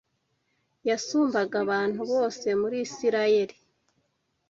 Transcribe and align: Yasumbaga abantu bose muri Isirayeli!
Yasumbaga 0.89 1.55
abantu 1.65 2.01
bose 2.11 2.47
muri 2.61 2.77
Isirayeli! 2.85 3.55